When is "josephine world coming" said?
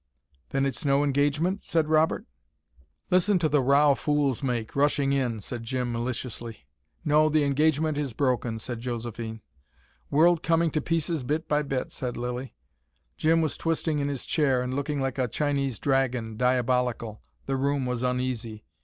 8.79-10.71